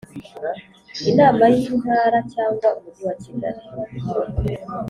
Inama 1.09 1.43
y 1.53 1.57
Intara 1.69 2.19
cyangwa 2.33 2.67
Umujyi 2.77 3.01
wa 3.07 3.15
Kigali 3.21 3.61